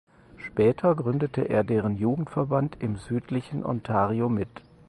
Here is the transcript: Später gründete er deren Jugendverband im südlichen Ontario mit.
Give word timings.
Später 0.37 0.95
gründete 0.95 1.41
er 1.43 1.63
deren 1.63 1.95
Jugendverband 1.95 2.75
im 2.81 2.95
südlichen 2.95 3.63
Ontario 3.63 4.29
mit. 4.29 4.49